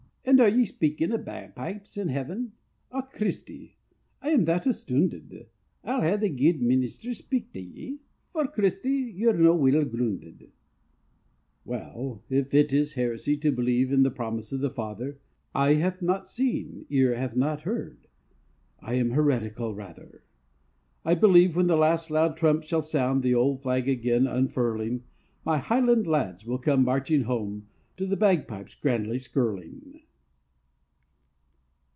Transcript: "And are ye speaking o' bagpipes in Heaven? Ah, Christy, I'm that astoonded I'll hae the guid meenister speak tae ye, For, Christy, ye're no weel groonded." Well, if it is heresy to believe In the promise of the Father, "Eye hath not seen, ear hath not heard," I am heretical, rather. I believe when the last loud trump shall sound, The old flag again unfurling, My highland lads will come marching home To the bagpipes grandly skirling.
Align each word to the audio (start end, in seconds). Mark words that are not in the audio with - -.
"And 0.23 0.39
are 0.39 0.47
ye 0.47 0.65
speaking 0.65 1.11
o' 1.11 1.17
bagpipes 1.17 1.97
in 1.97 2.07
Heaven? 2.09 2.53
Ah, 2.91 3.01
Christy, 3.01 3.77
I'm 4.21 4.43
that 4.45 4.65
astoonded 4.67 5.47
I'll 5.83 6.01
hae 6.03 6.15
the 6.15 6.29
guid 6.29 6.61
meenister 6.61 7.13
speak 7.15 7.51
tae 7.51 7.59
ye, 7.59 7.99
For, 8.31 8.45
Christy, 8.45 8.91
ye're 9.15 9.33
no 9.33 9.55
weel 9.55 9.83
groonded." 9.83 10.51
Well, 11.65 12.23
if 12.29 12.53
it 12.53 12.71
is 12.71 12.93
heresy 12.93 13.35
to 13.37 13.51
believe 13.51 13.91
In 13.91 14.03
the 14.03 14.11
promise 14.11 14.51
of 14.53 14.59
the 14.61 14.69
Father, 14.69 15.17
"Eye 15.55 15.73
hath 15.73 16.03
not 16.03 16.27
seen, 16.27 16.85
ear 16.89 17.15
hath 17.15 17.35
not 17.35 17.63
heard," 17.63 18.07
I 18.79 18.93
am 18.93 19.09
heretical, 19.11 19.73
rather. 19.73 20.23
I 21.03 21.15
believe 21.15 21.55
when 21.55 21.67
the 21.67 21.75
last 21.75 22.11
loud 22.11 22.37
trump 22.37 22.63
shall 22.63 22.83
sound, 22.83 23.23
The 23.23 23.35
old 23.35 23.63
flag 23.63 23.89
again 23.89 24.27
unfurling, 24.27 25.03
My 25.43 25.57
highland 25.57 26.05
lads 26.05 26.45
will 26.45 26.59
come 26.59 26.85
marching 26.85 27.23
home 27.23 27.67
To 27.97 28.05
the 28.05 28.15
bagpipes 28.15 28.75
grandly 28.75 29.17
skirling. 29.17 30.03